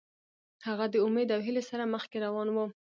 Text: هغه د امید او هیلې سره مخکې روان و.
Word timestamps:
هغه 0.67 0.85
د 0.93 0.95
امید 1.05 1.29
او 1.35 1.41
هیلې 1.47 1.63
سره 1.69 1.83
مخکې 1.93 2.17
روان 2.25 2.47
و. 2.51 2.57